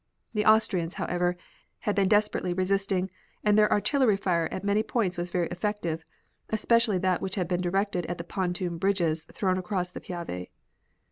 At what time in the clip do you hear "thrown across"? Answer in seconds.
9.25-9.91